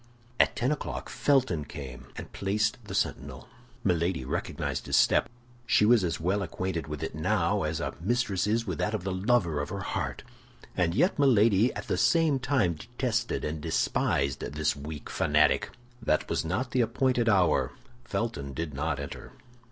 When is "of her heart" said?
9.61-10.23